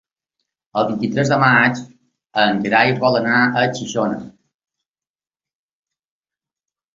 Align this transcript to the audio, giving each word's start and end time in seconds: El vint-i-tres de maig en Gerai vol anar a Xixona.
El 0.81 0.85
vint-i-tres 0.91 1.31
de 1.33 1.37
maig 1.43 1.81
en 2.45 2.61
Gerai 2.63 2.95
vol 3.03 3.19
anar 3.19 3.43
a 3.43 3.67
Xixona. 3.77 4.17